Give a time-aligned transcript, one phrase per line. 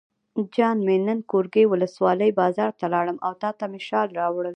[0.55, 4.49] جان مې نن ګورکي ولسوالۍ بازار ته لاړم او تاته مې شال راوړل.